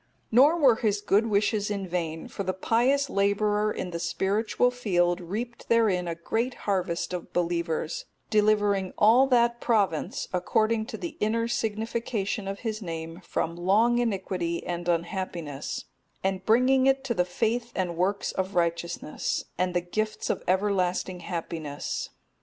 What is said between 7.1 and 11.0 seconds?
of believers, delivering all that province (according to